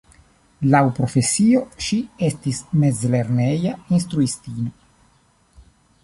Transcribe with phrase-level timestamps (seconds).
[0.75, 4.73] Laŭ profesio, ŝi estis mezlerneja instruistino.